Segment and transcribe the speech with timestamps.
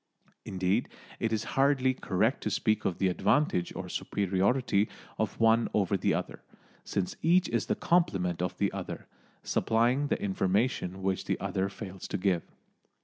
[0.45, 4.89] Indeed it is hardly correct to speak of the advantage or superiority
[5.19, 6.41] of one over the other,
[6.83, 9.05] since each is the complement of the other,
[9.43, 12.41] supplying the information which the other fails to give.